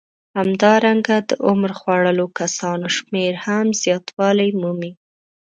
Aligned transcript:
همدارنګه 0.37 1.17
د 1.29 1.31
عمر 1.47 1.71
خوړلو 1.79 2.25
کسانو 2.39 2.87
شمېر 2.97 3.33
هم 3.45 3.65
زیاتوالی 3.83 4.49
مومي 4.61 4.91